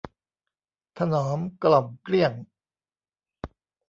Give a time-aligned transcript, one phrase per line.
[0.97, 2.33] ถนอมกล่อมเกลี้ยง